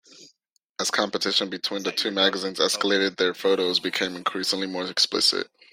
As 0.79 0.89
competition 0.89 1.51
between 1.51 1.83
the 1.83 1.91
two 1.91 2.09
magazines 2.09 2.57
escalated, 2.57 3.17
their 3.17 3.35
photos 3.35 3.79
became 3.79 4.15
increasingly 4.15 4.65
more 4.65 4.85
explicit. 4.89 5.47